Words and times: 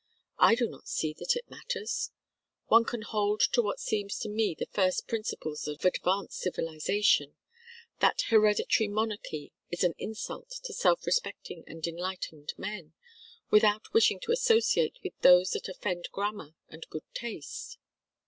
I 0.39 0.55
do 0.55 0.67
not 0.67 0.87
see 0.87 1.13
that 1.19 1.35
it 1.35 1.47
matters. 1.51 2.09
One 2.65 2.85
can 2.85 3.03
hold 3.03 3.39
to 3.51 3.61
what 3.61 3.79
seems 3.79 4.17
to 4.17 4.29
me 4.29 4.55
the 4.57 4.65
first 4.65 5.07
principles 5.07 5.67
of 5.67 5.85
advanced 5.85 6.39
civilization 6.39 7.35
that 7.99 8.21
hereditary 8.29 8.87
monarchy 8.87 9.53
is 9.69 9.83
an 9.83 9.93
insult 9.99 10.49
to 10.63 10.73
self 10.73 11.05
respecting 11.05 11.63
and 11.67 11.85
enlightened 11.85 12.53
men 12.57 12.93
without 13.51 13.93
wishing 13.93 14.19
to 14.21 14.31
associate 14.31 14.97
with 15.03 15.13
those 15.21 15.51
that 15.51 15.69
offend 15.69 16.09
grammar 16.11 16.55
and 16.67 16.87
good 16.89 17.05
taste. 17.13 17.77